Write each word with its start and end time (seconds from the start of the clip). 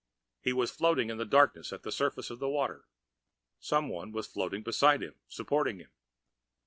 He 0.41 0.51
was 0.51 0.71
floating 0.71 1.11
in 1.11 1.17
the 1.19 1.25
darkness 1.27 1.71
at 1.71 1.83
the 1.83 1.91
surface 1.91 2.31
of 2.31 2.39
the 2.39 2.49
water. 2.49 2.85
Someone 3.59 4.11
was 4.11 4.25
floating 4.25 4.63
beside 4.63 5.03
him, 5.03 5.13
supporting 5.27 5.77
him. 5.77 5.91